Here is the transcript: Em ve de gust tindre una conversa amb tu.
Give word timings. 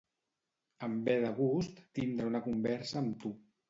Em 0.87 0.95
ve 1.11 1.15
de 1.27 1.31
gust 1.43 1.85
tindre 2.01 2.31
una 2.35 2.45
conversa 2.51 3.03
amb 3.07 3.19
tu. 3.25 3.37